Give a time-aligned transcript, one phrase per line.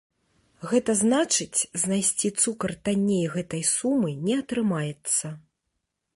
[0.69, 5.25] Гэта значыць, знайсці цукар танней гэтай сумы не атрымаецца.